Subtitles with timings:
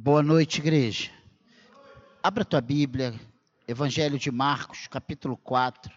[0.00, 1.10] Boa noite, igreja.
[2.22, 3.12] Abra tua Bíblia,
[3.66, 5.92] Evangelho de Marcos, capítulo 4,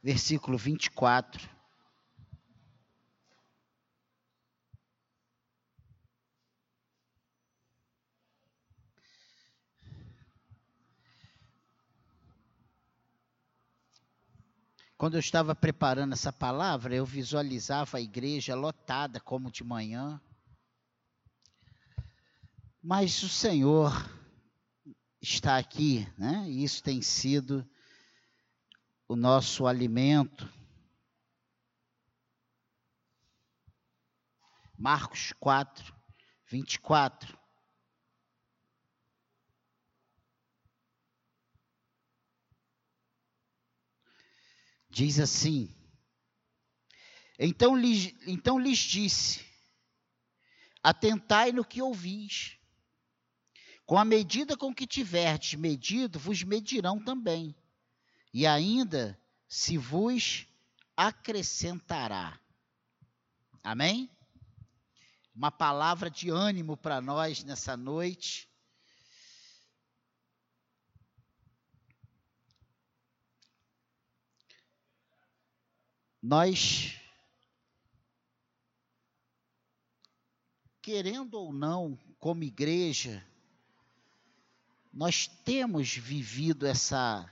[0.00, 1.50] versículo 24.
[14.96, 20.20] Quando eu estava preparando essa palavra, eu visualizava a igreja lotada como de manhã.
[22.84, 23.92] Mas o Senhor
[25.20, 26.44] está aqui, né?
[26.50, 27.64] E isso tem sido
[29.06, 30.52] o nosso alimento.
[34.76, 35.94] Marcos 4,
[36.48, 37.38] 24.
[44.90, 45.72] Diz assim:
[47.38, 49.46] Então lhes, então lhes disse:
[50.82, 52.60] Atentai no que ouvis.
[53.84, 57.54] Com a medida com que tiverdes medido, vos medirão também.
[58.32, 60.46] E ainda se vos
[60.96, 62.38] acrescentará.
[63.62, 64.10] Amém?
[65.34, 68.48] Uma palavra de ânimo para nós nessa noite.
[76.22, 76.94] nós,
[80.80, 83.26] querendo ou não, como igreja,
[84.92, 87.28] nós temos vivido essa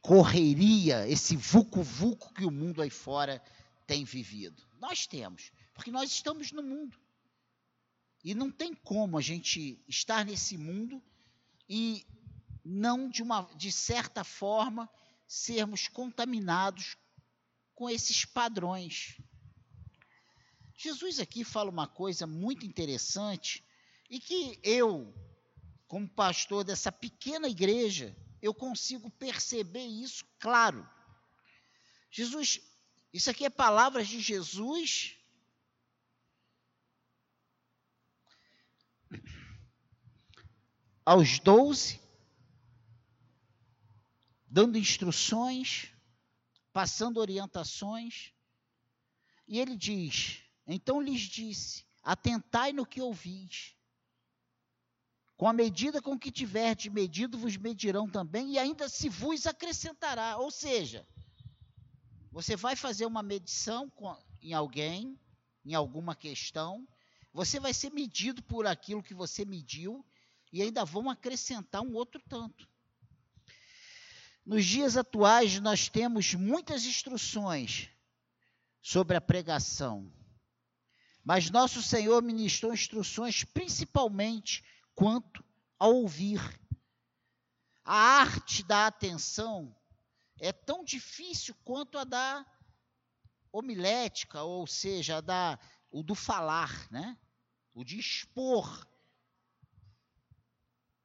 [0.00, 3.40] correria, esse vucu-vucu que o mundo aí fora
[3.86, 4.62] tem vivido.
[4.80, 6.98] Nós temos, porque nós estamos no mundo.
[8.24, 11.02] E não tem como a gente estar nesse mundo
[11.68, 12.04] e
[12.64, 14.88] não de uma de certa forma
[15.26, 16.96] sermos contaminados
[17.74, 19.20] com esses padrões.
[20.76, 23.64] Jesus aqui fala uma coisa muito interessante
[24.10, 25.12] e que eu,
[25.92, 30.88] como pastor dessa pequena igreja, eu consigo perceber isso claro.
[32.10, 32.62] Jesus,
[33.12, 35.18] isso aqui é palavras de Jesus
[41.04, 42.00] aos doze,
[44.46, 45.92] dando instruções
[46.72, 48.32] passando orientações.
[49.46, 53.76] E ele diz: Então lhes disse: Atentai no que ouvis.
[55.42, 60.36] Com a medida com que tiverdes medido, vos medirão também, e ainda se vos acrescentará.
[60.36, 61.04] Ou seja,
[62.30, 63.90] você vai fazer uma medição
[64.40, 65.18] em alguém,
[65.64, 66.86] em alguma questão,
[67.32, 70.06] você vai ser medido por aquilo que você mediu,
[70.52, 72.68] e ainda vão acrescentar um outro tanto.
[74.46, 77.88] Nos dias atuais, nós temos muitas instruções
[78.80, 80.08] sobre a pregação,
[81.24, 84.62] mas nosso Senhor ministrou instruções principalmente
[84.94, 85.44] quanto
[85.78, 86.40] a ouvir.
[87.84, 89.74] A arte da atenção
[90.38, 92.46] é tão difícil quanto a da
[93.50, 95.58] homilética, ou seja, a da,
[95.90, 97.18] o do falar, né?
[97.74, 98.86] o de expor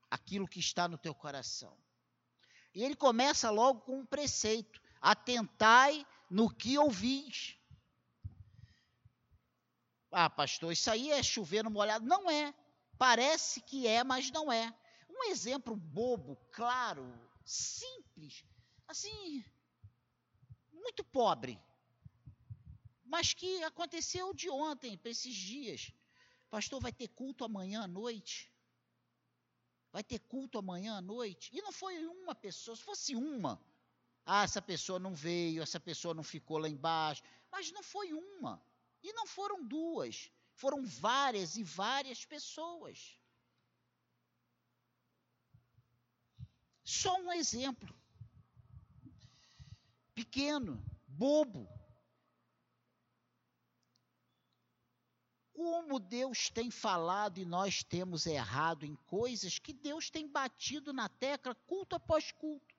[0.09, 1.77] aquilo que está no teu coração.
[2.73, 7.57] E ele começa logo com um preceito: atentai no que ouvis.
[10.11, 12.05] Ah, pastor, isso aí é chover no molhado.
[12.05, 12.53] Não é.
[12.97, 14.73] Parece que é, mas não é.
[15.09, 17.03] Um exemplo bobo, claro,
[17.45, 18.43] simples,
[18.87, 19.43] assim,
[20.71, 21.59] muito pobre,
[23.03, 25.91] mas que aconteceu de ontem, para esses dias.
[26.49, 28.51] Pastor, vai ter culto amanhã à noite?
[29.91, 31.49] Vai ter culto amanhã à noite?
[31.53, 33.61] E não foi uma pessoa, se fosse uma.
[34.25, 37.23] Ah, essa pessoa não veio, essa pessoa não ficou lá embaixo.
[37.51, 38.61] Mas não foi uma.
[39.01, 40.29] E não foram duas.
[40.57, 43.15] Foram várias e várias pessoas.
[46.83, 47.95] Só um exemplo.
[50.15, 51.69] Pequeno, bobo,
[55.53, 61.07] como Deus tem falado e nós temos errado em coisas que Deus tem batido na
[61.07, 62.75] tecla culto após culto.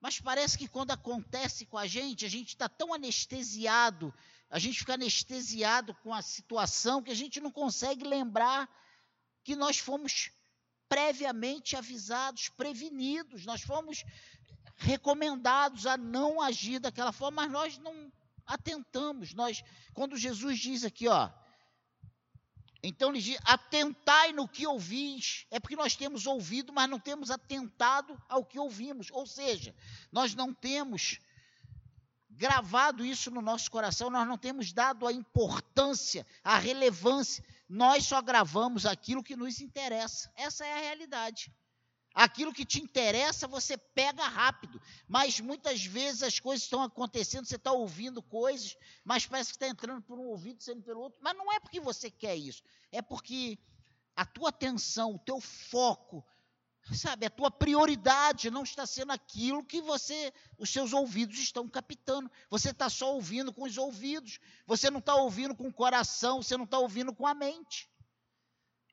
[0.00, 4.12] Mas parece que quando acontece com a gente, a gente está tão anestesiado,
[4.54, 8.70] a gente fica anestesiado com a situação que a gente não consegue lembrar
[9.42, 10.30] que nós fomos
[10.88, 14.04] previamente avisados, prevenidos, nós fomos
[14.76, 18.12] recomendados a não agir daquela forma, mas nós não
[18.46, 19.34] atentamos.
[19.34, 19.60] Nós,
[19.92, 21.28] quando Jesus diz aqui, ó,
[22.80, 25.48] então ele diz: atentai no que ouvis.
[25.50, 29.08] É porque nós temos ouvido, mas não temos atentado ao que ouvimos.
[29.10, 29.74] Ou seja,
[30.12, 31.18] nós não temos
[32.36, 38.20] gravado isso no nosso coração, nós não temos dado a importância, a relevância nós só
[38.20, 40.30] gravamos aquilo que nos interessa.
[40.36, 41.52] Essa é a realidade.
[42.14, 44.80] Aquilo que te interessa, você pega rápido.
[45.08, 49.66] Mas muitas vezes as coisas estão acontecendo, você está ouvindo coisas, mas parece que está
[49.66, 51.18] entrando por um ouvido, saindo pelo outro.
[51.20, 52.62] Mas não é porque você quer isso.
[52.92, 53.58] É porque
[54.14, 56.24] a tua atenção, o teu foco,
[56.92, 62.30] sabe, a tua prioridade não está sendo aquilo que você, os seus ouvidos estão captando.
[62.50, 64.38] Você está só ouvindo com os ouvidos.
[64.66, 67.88] Você não está ouvindo com o coração, você não está ouvindo com a mente.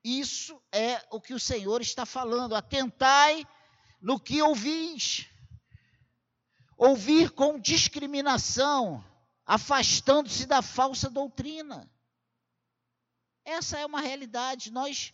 [0.03, 2.55] Isso é o que o Senhor está falando.
[2.55, 3.45] Atentai
[4.01, 5.27] no que ouvis.
[6.77, 9.05] Ouvir com discriminação,
[9.45, 11.91] afastando-se da falsa doutrina.
[13.45, 14.71] Essa é uma realidade.
[14.71, 15.13] Nós,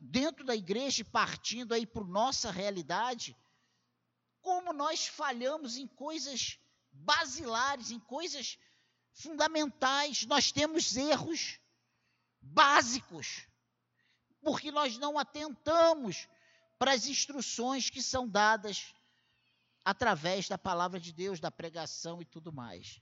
[0.00, 3.36] dentro da igreja, partindo aí para nossa realidade,
[4.40, 6.58] como nós falhamos em coisas
[6.92, 8.58] basilares, em coisas
[9.12, 11.58] fundamentais, nós temos erros
[12.40, 13.46] básicos
[14.46, 16.28] porque nós não atentamos
[16.78, 18.94] para as instruções que são dadas
[19.84, 23.00] através da palavra de Deus, da pregação e tudo mais.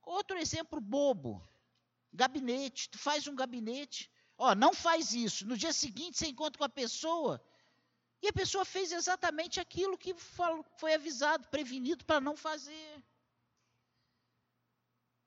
[0.00, 1.46] Outro exemplo bobo.
[2.12, 2.88] Gabinete.
[2.88, 4.10] Tu faz um gabinete.
[4.36, 5.46] Ó, não faz isso.
[5.46, 7.42] No dia seguinte você encontra com a pessoa
[8.22, 10.14] e a pessoa fez exatamente aquilo que
[10.76, 13.02] foi avisado, prevenido para não fazer.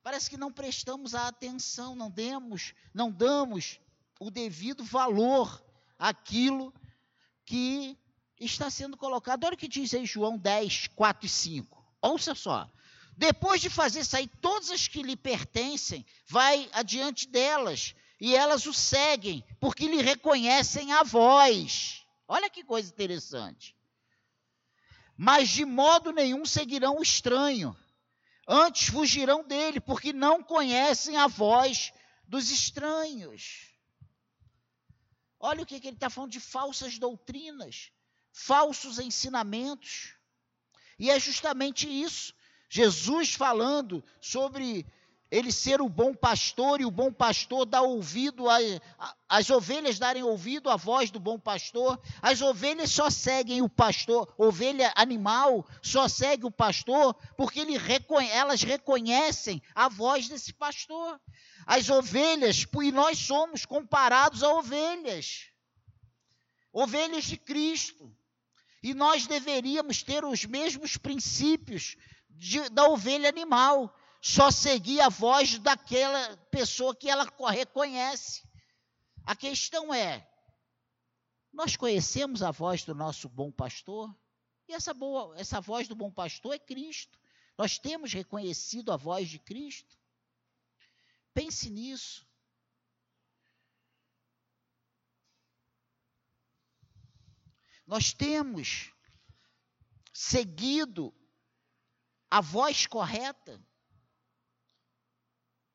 [0.02, 3.80] Parece que não prestamos a atenção, não demos, não damos
[4.20, 5.64] o devido valor
[5.98, 6.72] àquilo
[7.44, 7.98] que
[8.38, 9.44] está sendo colocado.
[9.44, 11.84] Olha o que diz aí João 10, 4 e 5.
[12.02, 12.70] Ouça só.
[13.16, 18.72] Depois de fazer sair todas as que lhe pertencem, vai adiante delas, e elas o
[18.72, 22.04] seguem, porque lhe reconhecem a voz.
[22.26, 23.76] Olha que coisa interessante.
[25.16, 27.76] Mas de modo nenhum seguirão o estranho
[28.46, 31.92] Antes fugirão dele, porque não conhecem a voz
[32.28, 33.70] dos estranhos.
[35.40, 37.90] Olha o que, que ele está falando de falsas doutrinas,
[38.32, 40.14] falsos ensinamentos.
[40.98, 42.34] E é justamente isso.
[42.74, 44.84] Jesus falando sobre
[45.30, 48.56] ele ser o bom pastor e o bom pastor dá ouvido, a,
[48.98, 53.68] a, as ovelhas darem ouvido à voz do bom pastor, as ovelhas só seguem o
[53.68, 57.76] pastor, ovelha animal só segue o pastor porque ele
[58.32, 61.20] elas reconhecem a voz desse pastor.
[61.64, 65.48] As ovelhas, e nós somos comparados a ovelhas,
[66.72, 68.12] ovelhas de Cristo,
[68.82, 71.96] e nós deveríamos ter os mesmos princípios
[72.34, 78.42] de, da ovelha animal só seguir a voz daquela pessoa que ela reconhece.
[79.24, 80.26] A questão é:
[81.52, 84.14] nós conhecemos a voz do nosso bom pastor?
[84.66, 87.18] E essa, boa, essa voz do bom pastor é Cristo.
[87.56, 89.96] Nós temos reconhecido a voz de Cristo?
[91.32, 92.26] Pense nisso.
[97.86, 98.90] Nós temos
[100.12, 101.14] seguido
[102.30, 103.60] a voz correta.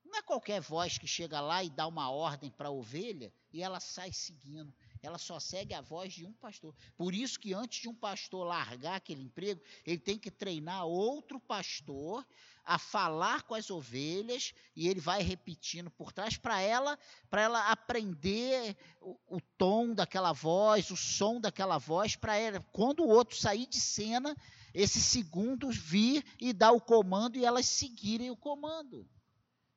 [0.10, 3.62] Não é qualquer voz que chega lá e dá uma ordem para a ovelha e
[3.62, 4.74] ela sai seguindo.
[5.02, 6.76] Ela só segue a voz de um pastor.
[6.98, 11.40] Por isso que antes de um pastor largar aquele emprego, ele tem que treinar outro
[11.40, 12.26] pastor
[12.66, 16.98] a falar com as ovelhas e ele vai repetindo por trás para ela,
[17.30, 23.04] para ela aprender o, o, tom daquela voz, o som daquela voz, para ela, quando
[23.04, 24.36] o outro sair de cena,
[24.74, 29.08] esse segundo vir e dar o comando e elas seguirem o comando.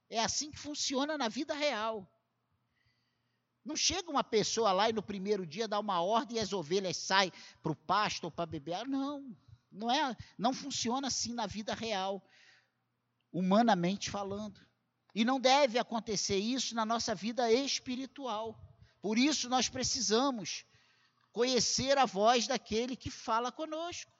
[0.09, 2.09] É assim que funciona na vida real.
[3.65, 6.97] Não chega uma pessoa lá e no primeiro dia dá uma ordem e as ovelhas
[6.97, 7.33] saem
[7.63, 8.75] para o pasto ou para beber.
[8.75, 9.37] Ah, não,
[9.71, 12.23] não é, não funciona assim na vida real,
[13.33, 14.61] humanamente falando.
[15.15, 18.59] E não deve acontecer isso na nossa vida espiritual.
[19.01, 20.65] Por isso nós precisamos
[21.33, 24.13] conhecer a voz daquele que fala conosco.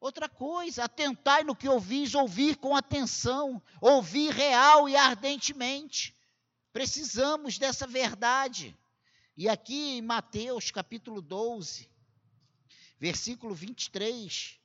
[0.00, 6.14] Outra coisa, atentai no que ouvis, ouvir com atenção, ouvir real e ardentemente.
[6.72, 8.76] Precisamos dessa verdade.
[9.36, 11.90] E aqui em Mateus capítulo 12,
[12.98, 14.58] versículo 23,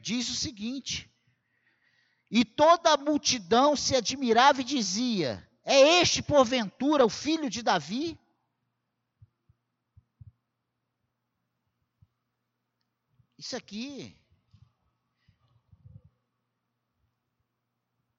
[0.00, 1.10] diz o seguinte:
[2.30, 8.16] E toda a multidão se admirava e dizia: É este porventura o filho de Davi?
[13.46, 14.12] Isso aqui,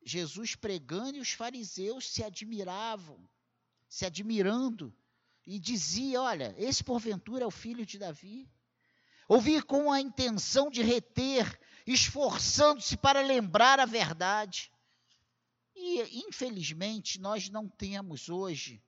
[0.01, 3.29] Jesus pregando e os fariseus se admiravam,
[3.89, 4.97] se admirando,
[5.45, 8.49] e dizia: Olha, esse porventura é o filho de Davi.
[9.27, 14.71] Ouvir com a intenção de reter, esforçando-se para lembrar a verdade.
[15.75, 18.81] E, infelizmente, nós não temos hoje.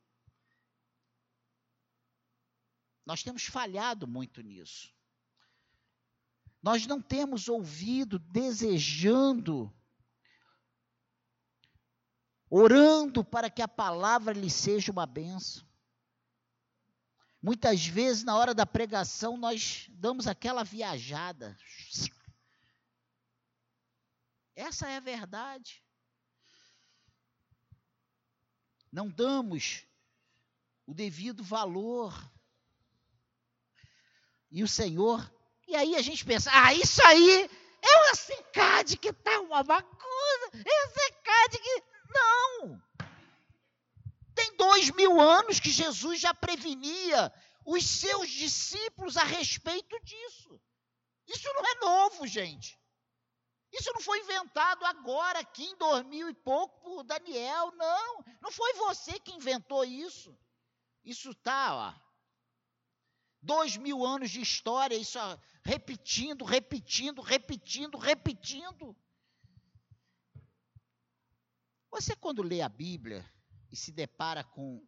[3.05, 4.97] Nós temos falhado muito nisso.
[6.61, 9.73] Nós não temos ouvido desejando,
[12.49, 15.67] orando para que a palavra lhe seja uma benção.
[17.41, 21.57] Muitas vezes, na hora da pregação, nós damos aquela viajada.
[24.53, 25.81] Essa é a verdade.
[28.91, 29.85] Não damos
[30.85, 32.13] o devido valor.
[34.51, 35.31] E o Senhor
[35.69, 37.49] e aí a gente pensa, ah, isso aí
[37.81, 41.83] é o secade que está uma bagunça, é o secade que.
[42.11, 42.81] Não!
[44.33, 47.31] Tem dois mil anos que Jesus já prevenia
[47.65, 50.59] os seus discípulos a respeito disso.
[51.27, 52.79] Isso não é novo, gente.
[53.71, 58.25] Isso não foi inventado agora, aqui em 2000 e pouco, por Daniel, não.
[58.41, 60.35] Não foi você que inventou isso.
[61.03, 62.08] Isso está, ó,
[63.41, 65.17] Dois mil anos de história, isso
[65.63, 68.95] repetindo, repetindo, repetindo, repetindo.
[71.91, 73.25] Você, quando lê a Bíblia
[73.71, 74.85] e se depara com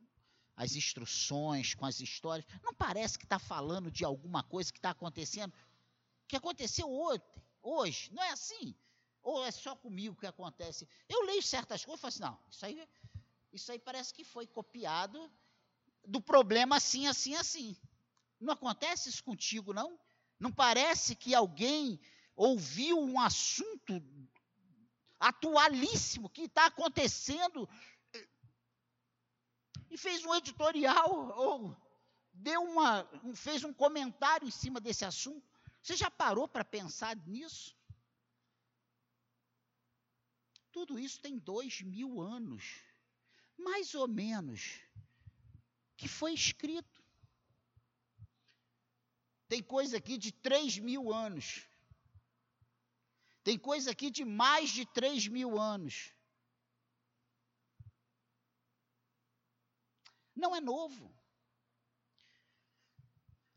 [0.56, 4.92] as instruções, com as histórias, não parece que está falando de alguma coisa que está
[4.92, 5.54] acontecendo,
[6.28, 8.76] que aconteceu ontem, hoje, não é assim?
[9.24, 10.88] Ou é só comigo que acontece?
[11.08, 12.90] Eu leio certas coisas e falo assim, não, isso aí,
[13.52, 15.32] isso aí parece que foi copiado
[16.06, 17.76] do problema assim, assim, assim.
[18.42, 19.98] Não acontece isso contigo, não?
[20.40, 22.00] Não parece que alguém
[22.36, 24.04] ouviu um assunto
[25.20, 27.70] atualíssimo que está acontecendo
[29.92, 31.78] e fez um editorial ou
[32.34, 35.48] deu uma, fez um comentário em cima desse assunto?
[35.80, 37.78] Você já parou para pensar nisso?
[40.72, 42.82] Tudo isso tem dois mil anos,
[43.58, 44.80] mais ou menos,
[45.96, 47.01] que foi escrito.
[49.52, 51.68] Tem coisa aqui de 3 mil anos.
[53.44, 56.14] Tem coisa aqui de mais de 3 mil anos.
[60.34, 61.14] Não é novo.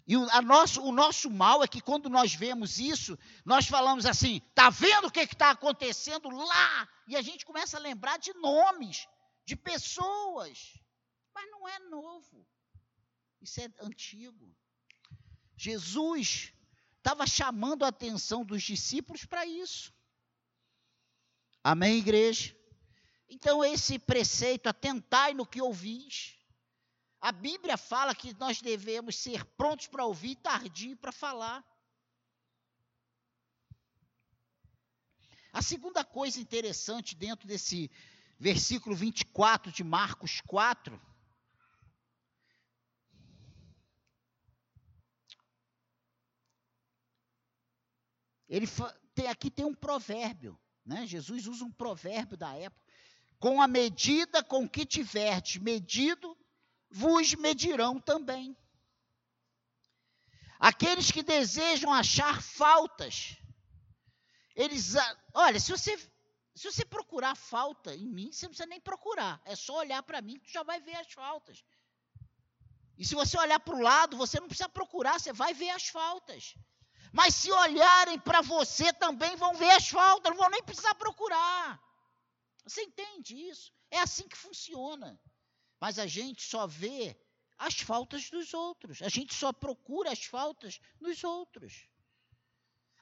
[0.05, 4.39] E o, nosso, o nosso mal é que quando nós vemos isso, nós falamos assim:
[4.49, 6.89] está vendo o que está acontecendo lá?
[7.07, 9.07] E a gente começa a lembrar de nomes,
[9.45, 10.75] de pessoas.
[11.33, 12.45] Mas não é novo.
[13.41, 14.53] Isso é antigo.
[15.65, 16.53] Jesus
[16.99, 19.95] estava chamando a atenção dos discípulos para isso.
[21.63, 22.55] Amém, igreja?
[23.27, 26.39] Então, esse preceito, atentai no que ouvis.
[27.19, 31.65] A Bíblia fala que nós devemos ser prontos para ouvir e tardio para falar.
[35.51, 37.91] A segunda coisa interessante dentro desse
[38.39, 41.01] versículo 24 de Marcos 4
[48.49, 48.67] Ele
[49.15, 51.07] tem, aqui tem um provérbio, né?
[51.07, 52.83] Jesus usa um provérbio da época.
[53.39, 56.37] Com a medida com que tiverdes medido,
[56.91, 58.57] vos medirão também.
[60.59, 63.37] Aqueles que desejam achar faltas,
[64.55, 64.95] eles,
[65.35, 65.99] olha, se você
[66.55, 70.23] se você procurar falta em mim, você não precisa nem procurar, é só olhar para
[70.23, 71.65] mim que tu já vai ver as faltas.
[72.97, 75.89] E se você olhar para o lado, você não precisa procurar, você vai ver as
[75.89, 76.55] faltas.
[77.15, 81.81] Mas se olharem para você também vão ver as faltas, não vão nem precisar procurar.
[82.67, 83.73] Você entende isso?
[83.89, 85.17] É assim que funciona.
[85.81, 87.17] Mas a gente só vê
[87.57, 89.01] as faltas dos outros.
[89.01, 91.87] A gente só procura as faltas nos outros.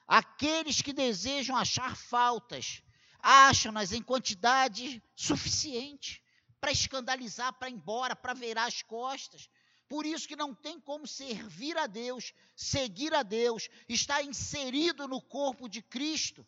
[0.05, 2.83] Aqueles que desejam achar faltas,
[3.19, 6.23] acham-nas em quantidade suficiente
[6.61, 9.49] para escandalizar, para ir embora, para virar as costas,
[9.87, 15.21] por isso que não tem como servir a Deus, seguir a Deus, estar inserido no
[15.21, 16.45] corpo de Cristo,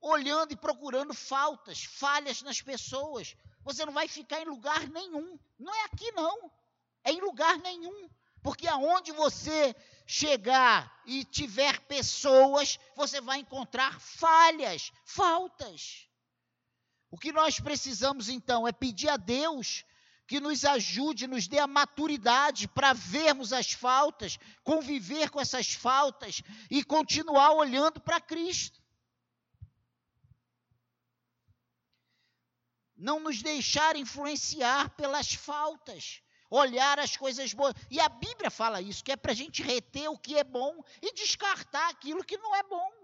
[0.00, 3.36] olhando e procurando faltas, falhas nas pessoas.
[3.62, 5.38] Você não vai ficar em lugar nenhum.
[5.58, 6.50] Não é aqui não.
[7.02, 8.08] É em lugar nenhum.
[8.42, 9.74] Porque aonde você
[10.06, 16.06] chegar e tiver pessoas, você vai encontrar falhas, faltas.
[17.10, 19.84] O que nós precisamos então é pedir a Deus
[20.26, 26.42] que nos ajude, nos dê a maturidade para vermos as faltas, conviver com essas faltas
[26.70, 28.82] e continuar olhando para Cristo.
[32.96, 37.74] Não nos deixar influenciar pelas faltas, olhar as coisas boas.
[37.90, 40.82] E a Bíblia fala isso, que é para a gente reter o que é bom
[41.02, 43.03] e descartar aquilo que não é bom.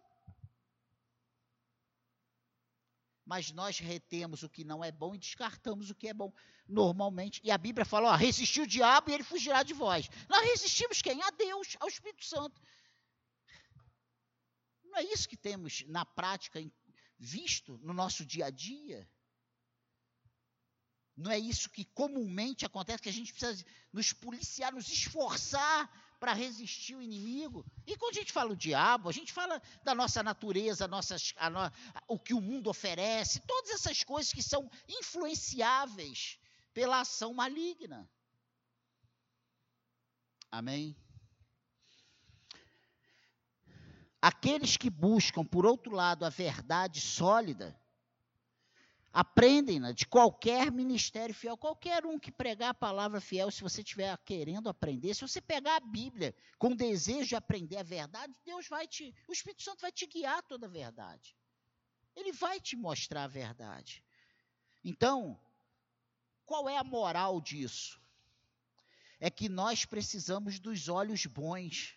[3.31, 6.33] Mas nós retemos o que não é bom e descartamos o que é bom
[6.67, 7.41] normalmente.
[7.45, 10.11] E a Bíblia fala: ó, resistiu o diabo e ele fugirá de vós.
[10.29, 11.23] Nós resistimos quem?
[11.23, 12.61] A Deus, ao Espírito Santo.
[14.83, 16.59] Não é isso que temos na prática
[17.17, 19.09] visto no nosso dia a dia?
[21.17, 25.89] Não é isso que comumente acontece, que a gente precisa nos policiar, nos esforçar
[26.21, 27.65] para resistir o inimigo.
[27.87, 31.49] E quando a gente fala o diabo, a gente fala da nossa natureza, nossas, a
[31.49, 31.61] no,
[32.07, 36.39] o que o mundo oferece, todas essas coisas que são influenciáveis
[36.75, 38.09] pela ação maligna.
[40.51, 40.95] Amém?
[44.21, 47.80] Aqueles que buscam, por outro lado, a verdade sólida,
[49.13, 54.17] aprendem-na de qualquer ministério fiel, qualquer um que pregar a palavra fiel, se você estiver
[54.19, 58.87] querendo aprender, se você pegar a Bíblia com desejo de aprender a verdade, Deus vai
[58.87, 61.37] te, o Espírito Santo vai te guiar toda a verdade.
[62.15, 64.05] Ele vai te mostrar a verdade.
[64.85, 65.39] Então,
[66.47, 68.01] qual é a moral disso?
[69.19, 71.97] É que nós precisamos dos olhos bons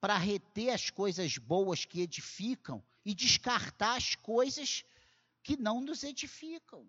[0.00, 4.84] para reter as coisas boas que edificam e descartar as coisas
[5.42, 6.88] que não nos edificam.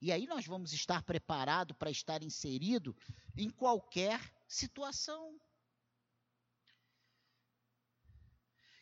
[0.00, 2.94] E aí nós vamos estar preparados para estar inserido
[3.36, 5.40] em qualquer situação.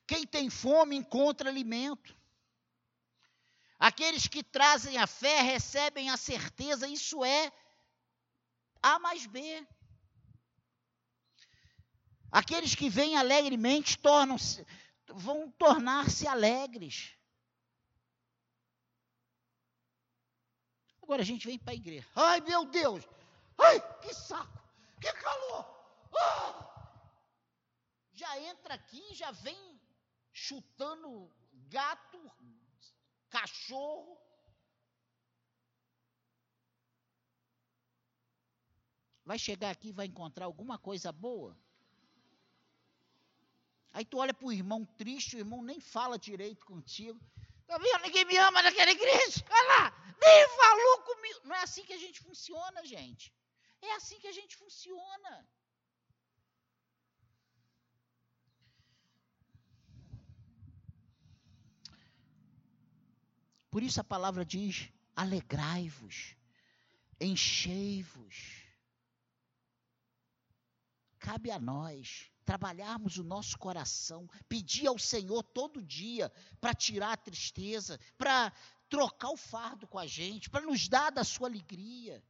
[0.04, 2.20] Quem tem fome encontra alimento.
[3.78, 7.52] Aqueles que trazem a fé recebem a certeza, isso é
[8.82, 9.66] A mais B.
[12.32, 14.66] Aqueles que vêm alegremente tornam-se,
[15.06, 17.14] vão tornar-se alegres.
[21.02, 22.08] Agora a gente vem para a igreja.
[22.16, 23.06] Ai, meu Deus!
[23.58, 24.58] Ai, que saco!
[24.98, 26.08] Que calor!
[26.16, 26.62] Ah!
[28.14, 29.78] Já entra aqui, já vem
[30.32, 31.30] chutando
[31.68, 32.18] gato,
[33.28, 34.18] cachorro.
[39.22, 41.61] Vai chegar aqui e vai encontrar alguma coisa boa?
[43.92, 47.20] Aí tu olha para o irmão triste, o irmão nem fala direito contigo.
[47.66, 48.02] Tá vendo?
[48.02, 49.44] Ninguém me ama naquela igreja.
[49.48, 51.40] Olha lá, nem falou comigo.
[51.44, 53.34] Não é assim que a gente funciona, gente.
[53.82, 55.46] É assim que a gente funciona.
[63.70, 66.36] Por isso a palavra diz: alegrai-vos,
[67.20, 68.61] enchei-vos.
[71.32, 77.16] Cabe a nós trabalharmos o nosso coração, pedir ao Senhor todo dia para tirar a
[77.16, 78.52] tristeza, para
[78.86, 82.22] trocar o fardo com a gente, para nos dar da sua alegria.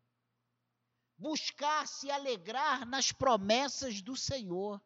[1.18, 4.80] Buscar se alegrar nas promessas do Senhor.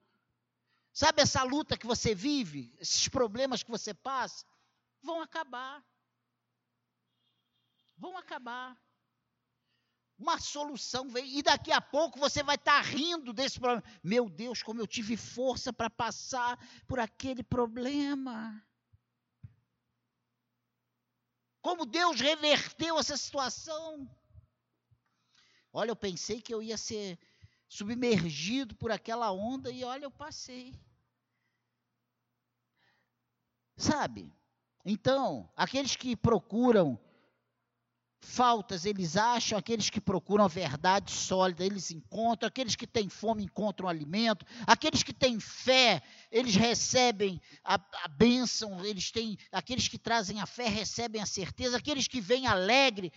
[0.94, 4.46] Sabe essa luta que você vive, esses problemas que você passa,
[5.02, 5.84] vão acabar.
[7.98, 8.80] Vão acabar
[10.18, 13.84] uma solução vem, e daqui a pouco você vai estar tá rindo desse problema.
[14.02, 18.62] Meu Deus, como eu tive força para passar por aquele problema.
[21.60, 24.08] Como Deus reverteu essa situação.
[25.72, 27.18] Olha, eu pensei que eu ia ser
[27.68, 30.74] submergido por aquela onda e olha, eu passei.
[33.76, 34.32] Sabe?
[34.84, 36.98] Então, aqueles que procuram
[38.20, 43.44] faltas eles acham, aqueles que procuram a verdade sólida eles encontram, aqueles que têm fome
[43.44, 49.98] encontram alimento, aqueles que têm fé eles recebem a, a bênção, eles têm, aqueles que
[49.98, 53.12] trazem a fé recebem a certeza, aqueles que vêm alegre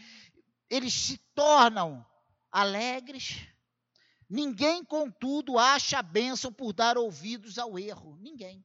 [0.69, 2.05] eles se tornam
[2.51, 3.47] alegres.
[4.29, 8.15] Ninguém, contudo, acha a bênção por dar ouvidos ao erro.
[8.17, 8.63] Ninguém.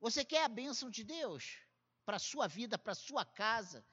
[0.00, 1.58] Você quer a bênção de Deus
[2.04, 3.84] para a sua vida, para a sua casa?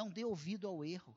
[0.00, 1.14] Não dê ouvido ao erro.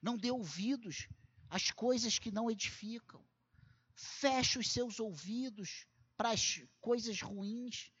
[0.00, 1.08] Não dê ouvidos
[1.50, 3.22] às coisas que não edificam.
[3.94, 7.92] Feche os seus ouvidos para as coisas ruins,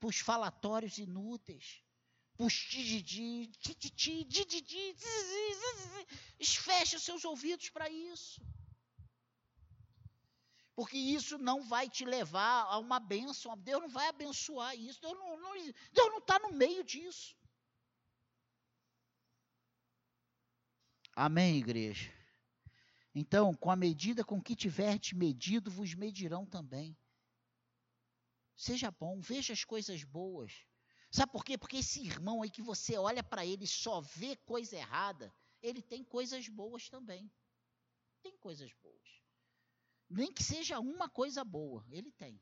[0.00, 1.80] para os falatórios inúteis,
[2.36, 3.52] para os tijidi,
[6.44, 8.42] feche os seus ouvidos para isso.
[10.74, 13.56] Porque isso não vai te levar a uma bênção.
[13.58, 15.00] Deus não vai abençoar isso.
[15.00, 15.16] Deus
[16.10, 17.36] não está no meio disso.
[21.14, 22.10] Amém, igreja?
[23.14, 26.96] Então, com a medida com que tiverdes medido, vos medirão também.
[28.56, 30.64] Seja bom, veja as coisas boas.
[31.10, 31.58] Sabe por quê?
[31.58, 35.82] Porque esse irmão aí que você olha para ele e só vê coisa errada, ele
[35.82, 37.30] tem coisas boas também.
[38.22, 39.22] Tem coisas boas.
[40.08, 42.40] Nem que seja uma coisa boa, ele tem.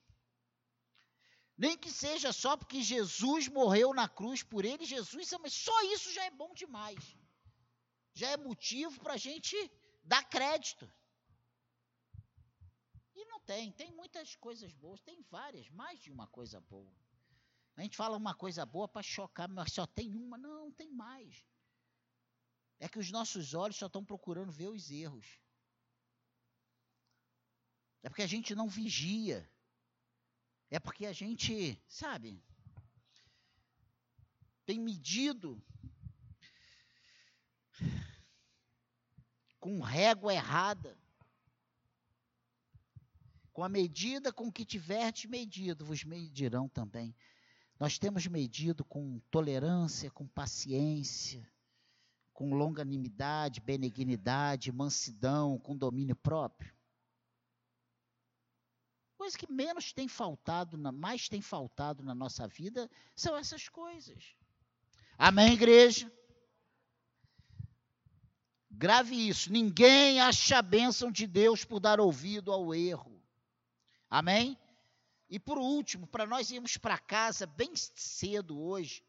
[1.56, 6.12] Nem que seja só porque Jesus morreu na cruz por ele, Jesus, mas só isso
[6.12, 7.16] já é bom demais.
[8.20, 9.56] Já é motivo para a gente
[10.04, 10.86] dar crédito.
[13.14, 16.94] E não tem, tem muitas coisas boas, tem várias, mais de uma coisa boa.
[17.76, 21.46] A gente fala uma coisa boa para chocar, mas só tem uma, não, tem mais.
[22.78, 25.40] É que os nossos olhos só estão procurando ver os erros.
[28.02, 29.50] É porque a gente não vigia.
[30.70, 32.44] É porque a gente, sabe,
[34.66, 35.62] tem medido
[39.60, 40.98] com régua errada.
[43.52, 47.14] Com a medida com que tiverdes medido, vos medirão também.
[47.78, 51.46] Nós temos medido com tolerância, com paciência,
[52.32, 56.74] com longanimidade, benignidade, mansidão, com domínio próprio.
[59.16, 64.34] Coisa que menos tem faltado, mais tem faltado na nossa vida são essas coisas.
[65.18, 66.10] Amém, igreja?
[68.80, 69.52] Grave isso.
[69.52, 73.22] Ninguém acha a bênção de Deus por dar ouvido ao erro.
[74.08, 74.58] Amém?
[75.28, 79.04] E por último, para nós irmos para casa bem cedo hoje,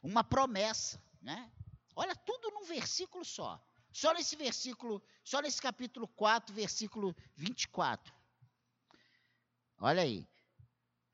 [0.00, 1.50] uma promessa, né?
[1.96, 3.60] Olha tudo num versículo só.
[3.92, 8.14] Só nesse versículo, só nesse capítulo 4, versículo 24.
[9.80, 10.24] Olha aí.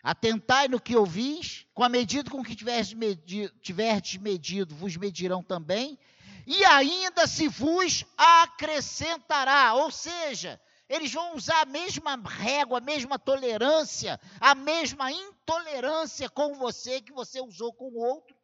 [0.02, 5.42] Atentai no que ouvis, com a medida com que tiverdes medido, tiverdes medido, vos medirão
[5.42, 5.98] também,
[6.46, 9.74] e ainda se vos acrescentará.
[9.74, 16.54] Ou seja, eles vão usar a mesma régua, a mesma tolerância, a mesma intolerância com
[16.54, 18.34] você que você usou com o outro,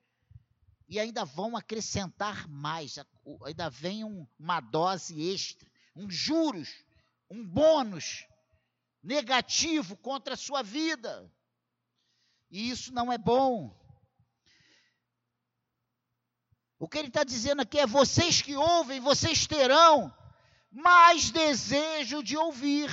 [0.88, 2.96] e ainda vão acrescentar mais,
[3.44, 6.84] ainda vem um, uma dose extra, um juros,
[7.30, 8.26] um bônus
[9.02, 11.28] negativo contra a sua vida.
[12.50, 13.74] E isso não é bom.
[16.78, 20.14] O que ele está dizendo aqui é: vocês que ouvem, vocês terão
[20.70, 22.90] mais desejo de ouvir,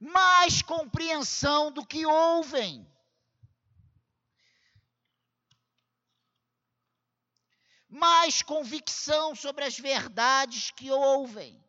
[0.00, 2.86] mais compreensão do que ouvem.
[7.88, 11.64] mais convicção sobre as verdades que ouvem.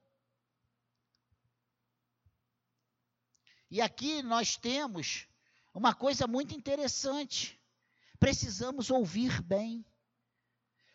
[3.70, 5.27] E aqui nós temos
[5.78, 7.62] uma coisa muito interessante.
[8.20, 9.86] Precisamos ouvir bem.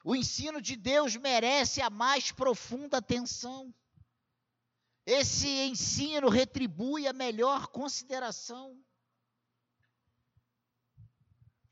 [0.05, 3.73] O ensino de Deus merece a mais profunda atenção.
[5.07, 8.77] Esse ensino retribui a melhor consideração.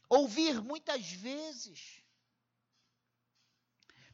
[0.09, 2.05] Ouvir muitas vezes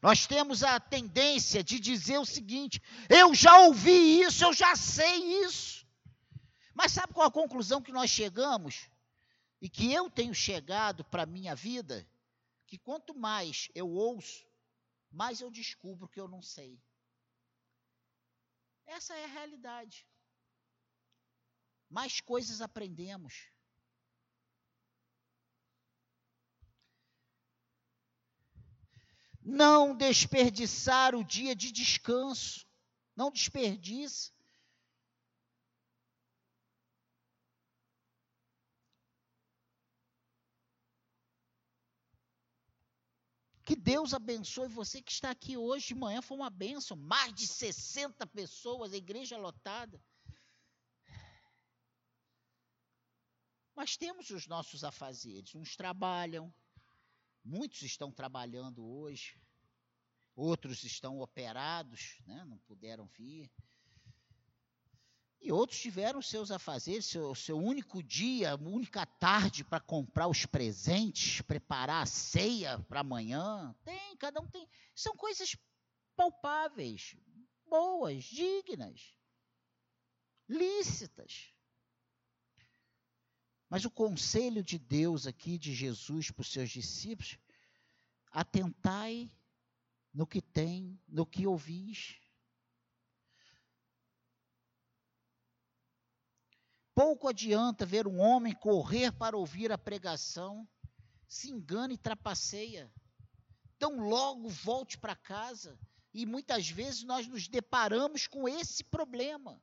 [0.00, 2.80] nós temos a tendência de dizer o seguinte:
[3.10, 5.75] eu já ouvi isso, eu já sei isso.
[6.76, 8.90] Mas sabe qual a conclusão que nós chegamos?
[9.62, 12.06] E que eu tenho chegado para a minha vida?
[12.66, 14.46] Que quanto mais eu ouço,
[15.10, 16.78] mais eu descubro que eu não sei.
[18.84, 20.06] Essa é a realidade.
[21.88, 23.50] Mais coisas aprendemos.
[29.46, 32.66] não desperdiçar o dia de descanso.
[33.14, 34.35] Não desperdice.
[43.66, 46.22] Que Deus abençoe você que está aqui hoje de manhã.
[46.22, 46.96] Foi uma bênção.
[46.96, 50.00] Mais de 60 pessoas, a igreja lotada.
[53.74, 55.54] Mas temos os nossos afazeres.
[55.54, 56.54] Uns trabalham,
[57.48, 59.40] Muitos estão trabalhando hoje,
[60.34, 63.48] outros estão operados, né, não puderam vir.
[65.40, 71.40] E outros tiveram seus afazeres, seu, seu único dia, única tarde para comprar os presentes,
[71.42, 73.74] preparar a ceia para amanhã.
[73.84, 74.68] Tem, cada um tem.
[74.94, 75.56] São coisas
[76.16, 77.14] palpáveis,
[77.68, 79.14] boas, dignas,
[80.48, 81.52] lícitas.
[83.68, 87.38] Mas o conselho de Deus aqui, de Jesus para os seus discípulos,
[88.30, 89.30] atentai
[90.12, 92.16] no que tem, no que ouvis.
[96.96, 100.66] Pouco adianta ver um homem correr para ouvir a pregação,
[101.28, 102.90] se engana e trapaceia.
[103.76, 105.78] Então logo volte para casa.
[106.14, 109.62] E muitas vezes nós nos deparamos com esse problema.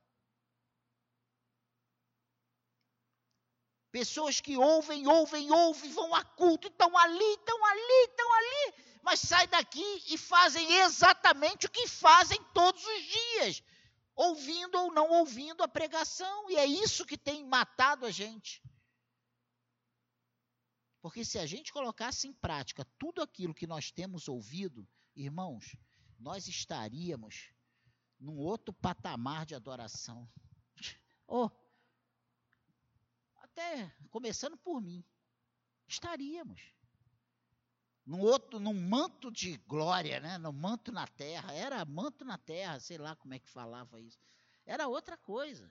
[3.90, 9.18] Pessoas que ouvem, ouvem, ouvem, vão a culto, estão ali, estão ali, estão ali, mas
[9.18, 13.62] saem daqui e fazem exatamente o que fazem todos os dias,
[14.14, 18.62] ouvindo ou não ouvindo a pregação, e é isso que tem matado a gente.
[21.00, 25.76] Porque se a gente colocasse em prática tudo aquilo que nós temos ouvido, irmãos,
[26.18, 27.52] nós estaríamos
[28.18, 30.28] num outro patamar de adoração.
[31.26, 31.50] Oh,
[33.36, 35.02] até começando por mim,
[35.88, 36.73] estaríamos
[38.06, 40.36] num outro, num manto de glória, né?
[40.38, 44.18] No manto na terra, era manto na terra, sei lá como é que falava isso.
[44.66, 45.70] Era outra coisa.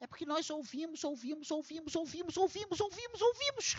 [0.00, 3.76] É porque nós ouvimos, ouvimos, ouvimos, ouvimos, ouvimos, ouvimos, ouvimos.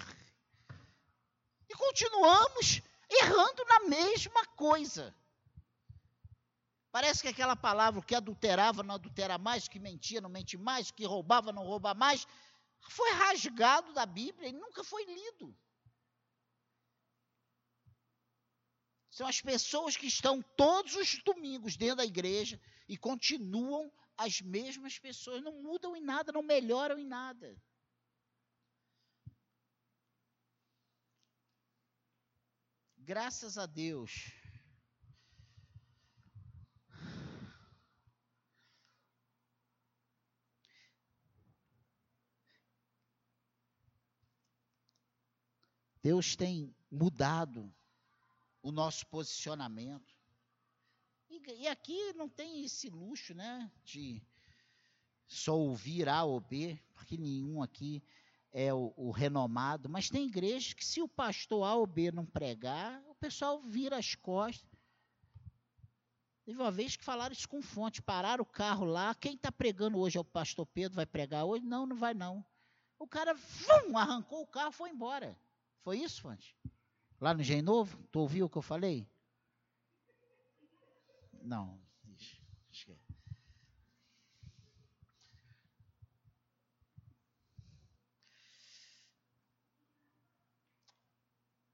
[1.68, 5.14] E continuamos errando na mesma coisa.
[6.92, 11.06] Parece que aquela palavra que adulterava não adultera mais, que mentia não mente mais, que
[11.06, 12.28] roubava não rouba mais,
[12.92, 15.56] foi rasgado da Bíblia e nunca foi lido.
[19.10, 24.98] São as pessoas que estão todos os domingos dentro da igreja e continuam as mesmas
[24.98, 27.56] pessoas, não mudam em nada, não melhoram em nada.
[32.98, 34.32] Graças a Deus.
[46.04, 47.74] Deus tem mudado
[48.62, 50.14] o nosso posicionamento.
[51.30, 54.22] E, e, aqui não tem esse luxo, né, de
[55.26, 58.04] só ouvir A ou B, porque nenhum aqui
[58.52, 62.26] é o, o, renomado, mas tem igrejas que se o pastor A ou B não
[62.26, 64.70] pregar, o pessoal vira as costas.
[66.44, 69.98] Teve uma vez que falaram isso com fonte, pararam o carro lá, quem está pregando
[69.98, 71.64] hoje é o pastor Pedro, vai pregar hoje?
[71.64, 72.46] Não, não vai não.
[73.00, 75.38] O cara vum, arrancou o carro e foi embora.
[75.84, 76.58] Foi isso, fonte?
[77.20, 78.02] Lá no Engenho Novo?
[78.12, 79.08] Tu ouviu o que eu falei?
[81.42, 81.84] Não,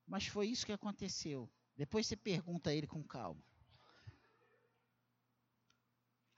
[0.10, 1.48] Mas foi isso que aconteceu.
[1.78, 3.44] Depois você pergunta a ele com calma.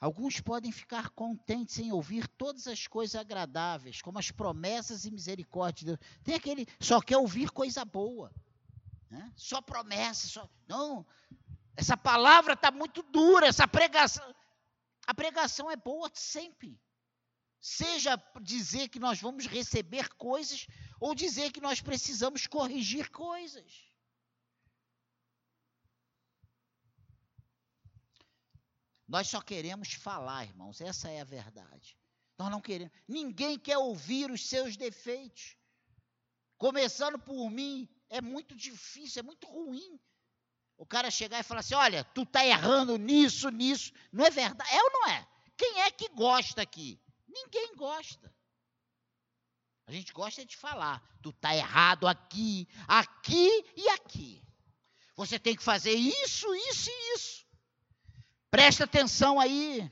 [0.02, 5.80] Alguns podem ficar contentes em ouvir todas as coisas agradáveis, como as promessas e misericórdia
[5.80, 6.00] de Deus.
[6.24, 8.34] Tem aquele só quer ouvir coisa boa,
[9.12, 9.32] né?
[9.36, 11.06] só promessa, só não.
[11.78, 14.34] Essa palavra está muito dura, essa pregação.
[15.06, 16.82] A pregação é boa sempre.
[17.60, 20.66] Seja dizer que nós vamos receber coisas,
[21.00, 23.86] ou dizer que nós precisamos corrigir coisas.
[29.12, 31.98] Nós só queremos falar, irmãos, essa é a verdade.
[32.38, 32.94] Nós não queremos.
[33.06, 35.58] Ninguém quer ouvir os seus defeitos.
[36.58, 40.00] Começando por mim, é muito difícil, é muito ruim.
[40.78, 43.92] O cara chegar e falar assim: olha, tu está errando nisso, nisso.
[44.14, 44.74] Não é verdade?
[44.74, 45.28] É ou não é?
[45.58, 46.98] Quem é que gosta aqui?
[47.28, 48.34] Ninguém gosta.
[49.88, 54.42] A gente gosta de falar, tu está errado aqui, aqui e aqui.
[55.18, 57.41] Você tem que fazer isso, isso e isso.
[58.52, 59.92] Presta atenção aí.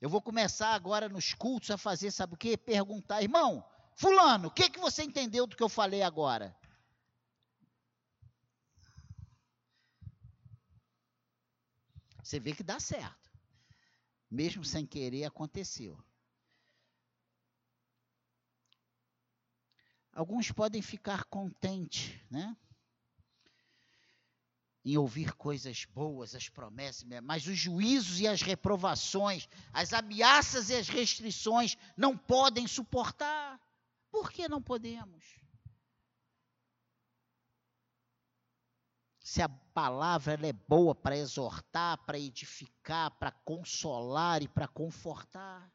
[0.00, 2.56] Eu vou começar agora nos cultos a fazer, sabe o quê?
[2.56, 6.56] Perguntar, irmão, fulano, o que, que você entendeu do que eu falei agora?
[12.22, 13.26] Você vê que dá certo
[14.30, 15.98] mesmo sem querer, aconteceu.
[20.12, 22.56] Alguns podem ficar contentes, né?
[24.88, 30.76] Em ouvir coisas boas, as promessas, mas os juízos e as reprovações, as ameaças e
[30.76, 33.60] as restrições não podem suportar.
[34.10, 35.24] Por que não podemos?
[39.26, 45.68] se a palavra é boa para exortar, para edificar, para consolar e para confortar.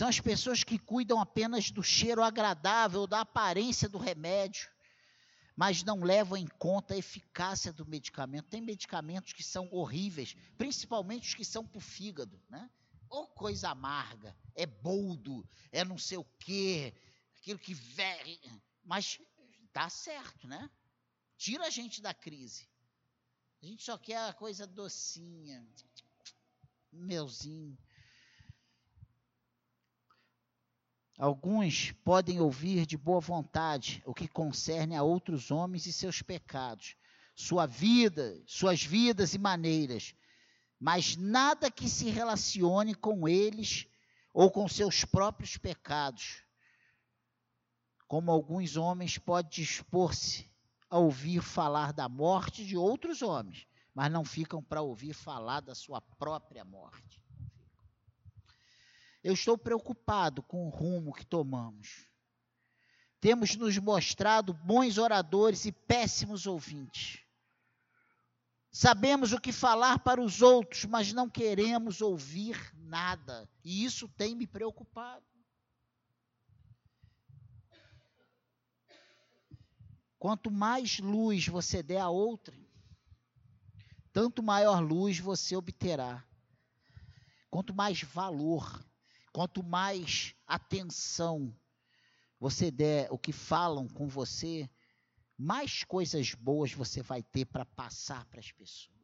[0.00, 4.70] São as pessoas que cuidam apenas do cheiro agradável, da aparência do remédio,
[5.54, 8.48] mas não levam em conta a eficácia do medicamento.
[8.48, 12.70] Tem medicamentos que são horríveis, principalmente os que são para o fígado, né?
[13.10, 16.94] Ou coisa amarga, é boldo, é não sei o quê,
[17.36, 18.40] aquilo que vem,
[18.82, 19.20] mas
[19.70, 20.70] dá certo, né?
[21.36, 22.66] Tira a gente da crise.
[23.62, 25.62] A gente só quer a coisa docinha,
[26.90, 27.76] melzinho.
[31.20, 36.96] Alguns podem ouvir de boa vontade o que concerne a outros homens e seus pecados,
[37.34, 40.14] sua vida, suas vidas e maneiras,
[40.80, 43.86] mas nada que se relacione com eles
[44.32, 46.42] ou com seus próprios pecados.
[48.08, 50.50] Como alguns homens podem dispor-se
[50.88, 55.74] a ouvir falar da morte de outros homens, mas não ficam para ouvir falar da
[55.74, 57.19] sua própria morte.
[59.22, 62.08] Eu estou preocupado com o rumo que tomamos.
[63.20, 67.20] Temos nos mostrado bons oradores e péssimos ouvintes.
[68.72, 73.48] Sabemos o que falar para os outros, mas não queremos ouvir nada.
[73.62, 75.24] E isso tem me preocupado.
[80.18, 82.56] Quanto mais luz você der a outra,
[84.12, 86.24] tanto maior luz você obterá.
[87.50, 88.84] Quanto mais valor,
[89.32, 91.54] quanto mais atenção
[92.38, 94.68] você der o que falam com você,
[95.36, 99.00] mais coisas boas você vai ter para passar para as pessoas.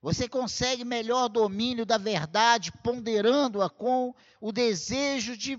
[0.00, 5.58] Você consegue melhor domínio da verdade, ponderando-a com o desejo de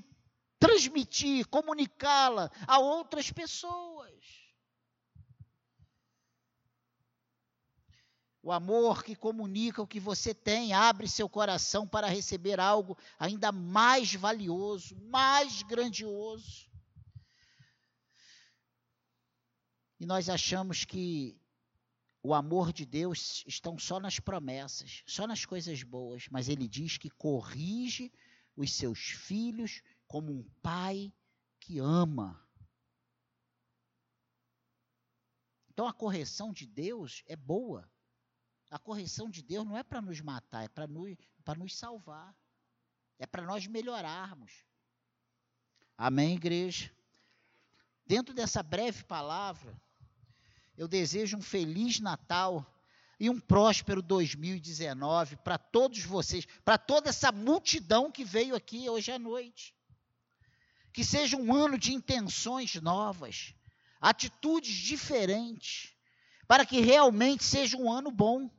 [0.60, 3.95] transmitir, comunicá-la a outras pessoas.
[8.46, 13.52] O amor que comunica o que você tem, abre seu coração para receber algo ainda
[13.52, 16.70] mais valioso, mais grandioso.
[20.00, 21.42] E nós achamos que
[22.22, 27.00] o amor de Deus estão só nas promessas, só nas coisas boas, mas ele diz
[27.00, 28.14] que corrige
[28.56, 31.12] os seus filhos como um pai
[31.60, 32.40] que ama.
[35.68, 37.92] Então a correção de Deus é boa.
[38.76, 41.16] A correção de Deus não é para nos matar, é para nos,
[41.58, 42.36] nos salvar.
[43.18, 44.52] É para nós melhorarmos.
[45.98, 46.92] Amém, igreja?
[48.06, 49.74] Dentro dessa breve palavra,
[50.76, 52.70] eu desejo um feliz Natal
[53.18, 59.10] e um próspero 2019 para todos vocês, para toda essa multidão que veio aqui hoje
[59.10, 59.74] à noite.
[60.92, 63.56] Que seja um ano de intenções novas,
[64.02, 65.96] atitudes diferentes,
[66.46, 68.54] para que realmente seja um ano bom.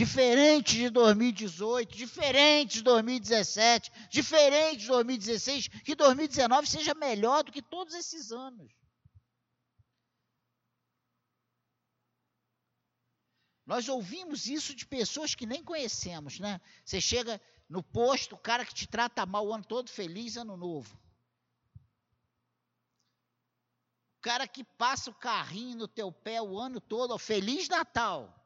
[0.00, 7.60] Diferente de 2018, diferente de 2017, diferente de 2016, que 2019 seja melhor do que
[7.60, 8.72] todos esses anos.
[13.66, 16.62] Nós ouvimos isso de pessoas que nem conhecemos, né?
[16.82, 20.56] Você chega no posto, o cara que te trata mal o ano todo, feliz ano
[20.56, 20.98] novo.
[24.16, 28.39] O cara que passa o carrinho no teu pé o ano todo, feliz Natal.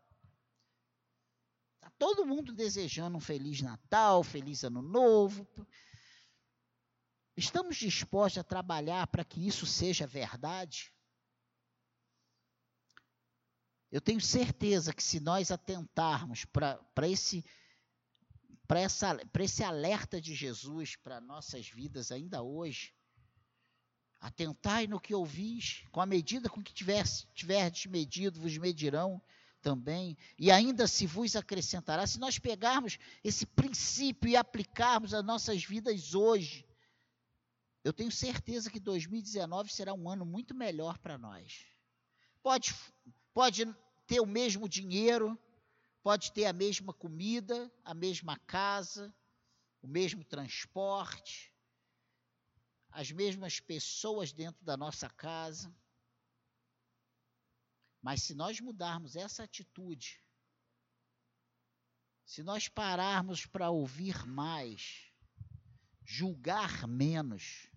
[1.98, 5.46] Todo mundo desejando um feliz Natal, feliz ano novo.
[7.36, 10.92] Estamos dispostos a trabalhar para que isso seja verdade?
[13.90, 17.44] Eu tenho certeza que se nós atentarmos para esse
[18.66, 22.94] para esse alerta de Jesus para nossas vidas ainda hoje,
[24.18, 29.22] atentai no que ouvis, com a medida com que tiverdes tiver medido, vos medirão
[29.64, 32.06] também, e ainda se vos acrescentará.
[32.06, 36.66] Se nós pegarmos esse princípio e aplicarmos as nossas vidas hoje,
[37.82, 41.64] eu tenho certeza que 2019 será um ano muito melhor para nós.
[42.42, 42.74] Pode,
[43.32, 43.74] pode
[44.06, 45.38] ter o mesmo dinheiro,
[46.02, 49.14] pode ter a mesma comida, a mesma casa,
[49.80, 51.50] o mesmo transporte,
[52.90, 55.74] as mesmas pessoas dentro da nossa casa.
[58.04, 60.20] Mas se nós mudarmos essa atitude,
[62.22, 65.10] se nós pararmos para ouvir mais,
[66.04, 67.70] julgar menos,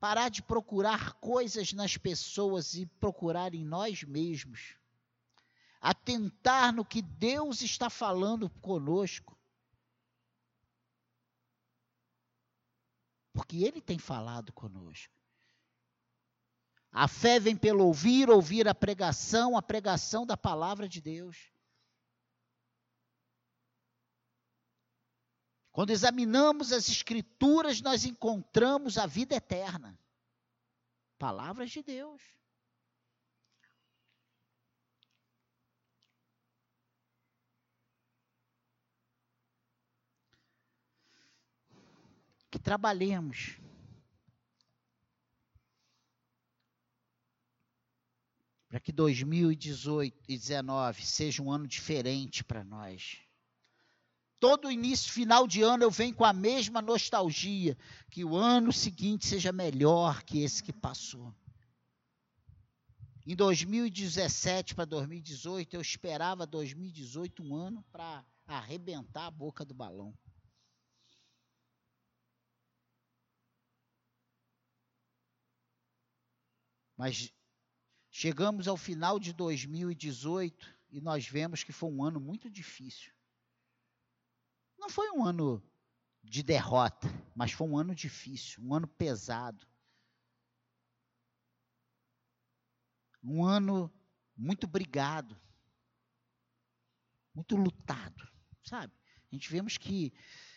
[0.00, 4.76] parar de procurar coisas nas pessoas e procurar em nós mesmos.
[5.80, 9.38] Atentar no que Deus está falando conosco.
[13.32, 15.21] Porque Ele tem falado conosco.
[16.92, 21.50] A fé vem pelo ouvir, ouvir a pregação, a pregação da palavra de Deus.
[25.72, 29.98] Quando examinamos as Escrituras, nós encontramos a vida eterna.
[31.18, 32.22] Palavras de Deus.
[42.50, 43.61] Que trabalhemos.
[48.72, 53.18] Para que 2018 e 2019 seja um ano diferente para nós
[54.42, 57.78] todo início, final de ano, eu venho com a mesma nostalgia,
[58.10, 61.32] que o ano seguinte seja melhor que esse que passou.
[63.24, 70.12] Em 2017 para 2018, eu esperava 2018 um ano para arrebentar a boca do balão.
[76.96, 77.32] Mas
[78.22, 83.12] chegamos ao final de 2018 e nós vemos que foi um ano muito difícil.
[84.78, 85.60] Não foi um ano
[86.22, 89.66] de derrota, mas foi um ano difícil, um ano pesado.
[93.24, 93.92] Um ano
[94.36, 95.36] muito brigado,
[97.34, 98.30] muito lutado,
[98.62, 98.94] sabe?
[99.32, 100.12] A gente vemos que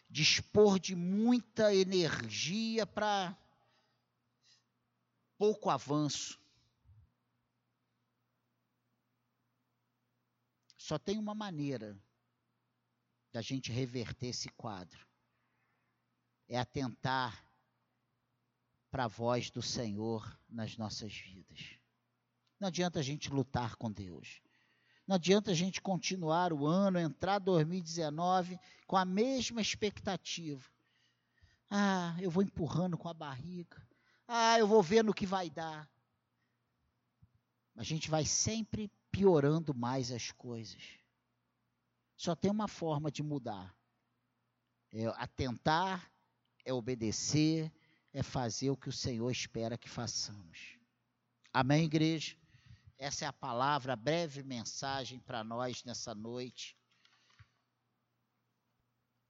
[0.08, 3.36] dispor de muita energia para
[5.36, 6.45] pouco avanço.
[10.86, 12.00] Só tem uma maneira
[13.32, 15.04] da gente reverter esse quadro.
[16.48, 17.44] É atentar
[18.92, 21.80] para a voz do Senhor nas nossas vidas.
[22.60, 24.44] Não adianta a gente lutar com Deus.
[25.08, 30.70] Não adianta a gente continuar o ano, entrar 2019 com a mesma expectativa.
[31.68, 33.82] Ah, eu vou empurrando com a barriga.
[34.28, 35.90] Ah, eu vou vendo o que vai dar.
[37.76, 40.84] A gente vai sempre piorando mais as coisas.
[42.18, 43.74] Só tem uma forma de mudar:
[44.92, 46.12] é atentar,
[46.66, 47.72] é obedecer,
[48.12, 50.78] é fazer o que o Senhor espera que façamos.
[51.54, 52.36] Amém, igreja?
[52.98, 56.78] Essa é a palavra, a breve mensagem para nós nessa noite.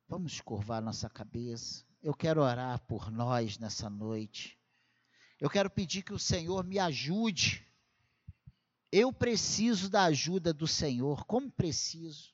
[0.08, 1.86] Vamos curvar nossa cabeça.
[2.02, 4.60] Eu quero orar por nós nessa noite.
[5.40, 7.68] Eu quero pedir que o Senhor me ajude.
[8.98, 12.34] Eu preciso da ajuda do Senhor, como preciso.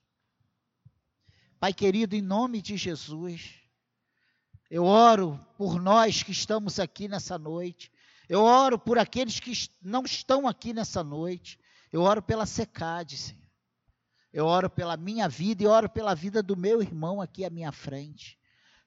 [1.59, 3.55] Pai querido, em nome de Jesus,
[4.69, 7.91] eu oro por nós que estamos aqui nessa noite.
[8.29, 9.51] Eu oro por aqueles que
[9.81, 11.59] não estão aqui nessa noite.
[11.91, 13.41] Eu oro pela secade, Senhor.
[14.31, 17.71] Eu oro pela minha vida e oro pela vida do meu irmão aqui à minha
[17.71, 18.37] frente.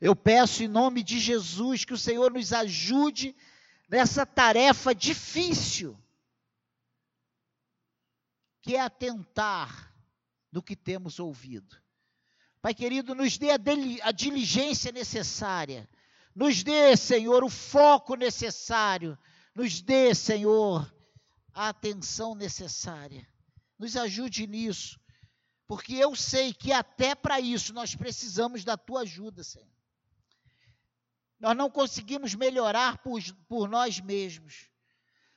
[0.01, 3.35] Eu peço em nome de Jesus que o Senhor nos ajude
[3.89, 5.99] nessa tarefa difícil,
[8.65, 9.95] que é atentar
[10.51, 11.77] no que temos ouvido.
[12.63, 15.87] Pai querido, nos dê a, diligência necessária,
[16.35, 19.19] nos dê, Senhor, o foco necessário,
[19.55, 20.91] nos dê, Senhor,
[21.53, 23.29] a atenção necessária.
[23.79, 24.99] Nos ajude nisso,
[25.67, 29.69] porque eu sei que até para isso nós precisamos da tua ajuda, Senhor.
[31.39, 34.71] Nós não conseguimos melhorar por, por nós mesmos.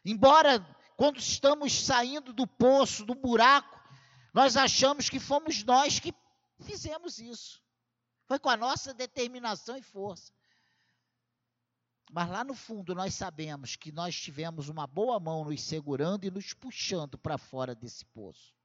[0.05, 0.65] Embora,
[0.97, 3.79] quando estamos saindo do poço, do buraco,
[4.33, 6.13] nós achamos que fomos nós que
[6.59, 7.61] fizemos isso.
[8.25, 10.33] Foi com a nossa determinação e força.
[12.11, 16.31] Mas lá no fundo nós sabemos que nós tivemos uma boa mão nos segurando e
[16.31, 18.55] nos puxando para fora desse poço.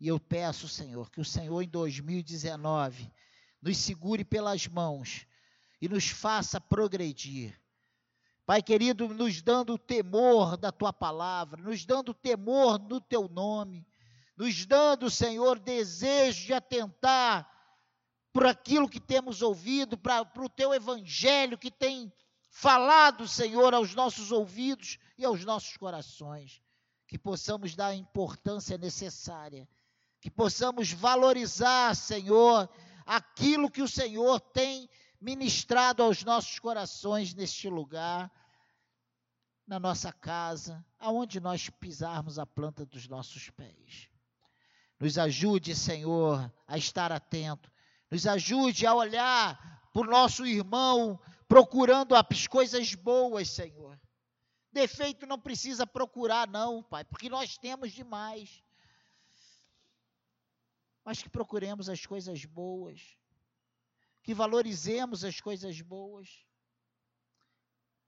[0.00, 3.12] E eu peço, Senhor, que o Senhor em 2019
[3.60, 5.26] nos segure pelas mãos
[5.80, 7.61] e nos faça progredir.
[8.44, 13.28] Pai querido, nos dando o temor da tua palavra, nos dando o temor do teu
[13.28, 13.86] nome,
[14.36, 17.48] nos dando, Senhor, desejo de atentar
[18.32, 22.12] por aquilo que temos ouvido, para o teu evangelho que tem
[22.50, 26.60] falado, Senhor, aos nossos ouvidos e aos nossos corações.
[27.06, 29.68] Que possamos dar a importância necessária,
[30.20, 32.68] que possamos valorizar, Senhor,
[33.04, 34.88] aquilo que o Senhor tem
[35.22, 38.30] ministrado aos nossos corações neste lugar,
[39.64, 44.08] na nossa casa, aonde nós pisarmos a planta dos nossos pés.
[44.98, 47.70] Nos ajude, Senhor, a estar atento.
[48.10, 53.98] Nos ajude a olhar para o nosso irmão, procurando as coisas boas, Senhor.
[54.72, 58.62] Defeito não precisa procurar, não, Pai, porque nós temos demais.
[61.04, 63.21] Mas que procuremos as coisas boas
[64.22, 66.44] que valorizemos as coisas boas.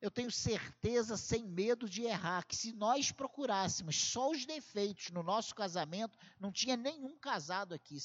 [0.01, 5.23] Eu tenho certeza, sem medo de errar, que se nós procurássemos só os defeitos no
[5.23, 7.97] nosso casamento, não tinha nenhum casado aqui.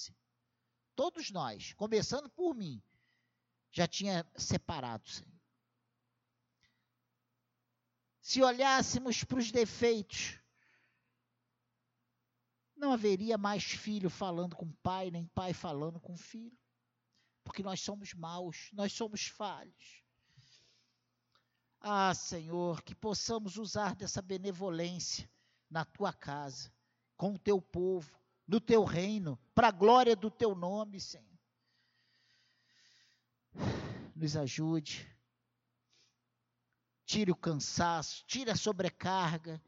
[0.95, 2.81] Todos nós, começando por mim,
[3.71, 5.07] já tinha separado.
[5.09, 5.25] Sim.
[8.21, 10.39] Se olhássemos para os defeitos,
[12.75, 16.58] não haveria mais filho falando com pai, nem pai falando com filho
[17.49, 20.03] porque nós somos maus, nós somos falhos.
[21.81, 25.27] Ah, Senhor, que possamos usar dessa benevolência
[25.67, 26.71] na tua casa,
[27.17, 28.15] com o teu povo,
[28.47, 31.25] no teu reino, para a glória do teu nome, Senhor.
[34.15, 35.11] Nos ajude.
[37.03, 39.59] Tire o cansaço, tire a sobrecarga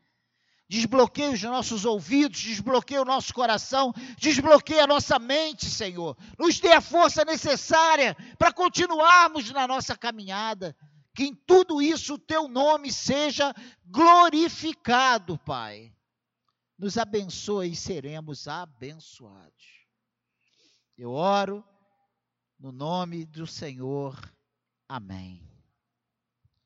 [0.72, 6.15] Desbloqueia os nossos ouvidos, desbloqueia o nosso coração, desbloqueia a nossa mente, Senhor.
[6.39, 10.74] Nos dê a força necessária para continuarmos na nossa caminhada.
[11.13, 13.53] Que em tudo isso o teu nome seja
[13.84, 15.93] glorificado, Pai.
[16.80, 19.86] Nos abençoe e seremos abençoados.
[20.97, 21.65] Eu oro
[22.57, 24.17] no nome do Senhor.
[24.88, 25.51] Amém.